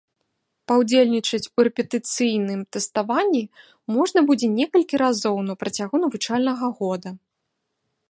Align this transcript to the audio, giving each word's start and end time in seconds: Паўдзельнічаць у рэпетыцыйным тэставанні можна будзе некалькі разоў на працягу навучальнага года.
Паўдзельнічаць 0.69 1.49
у 1.57 1.65
рэпетыцыйным 1.67 2.61
тэставанні 2.77 3.43
можна 3.99 4.19
будзе 4.33 4.47
некалькі 4.59 4.95
разоў 5.05 5.35
на 5.51 5.61
працягу 5.65 5.95
навучальнага 6.09 6.67
года. 6.83 7.09